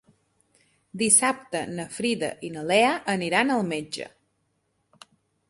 Dissabte 1.01 1.61
na 1.79 1.85
Frida 1.97 2.31
i 2.49 2.49
na 2.57 2.65
Lea 2.73 2.97
aniran 3.15 3.53
al 3.59 3.63
metge. 3.75 4.09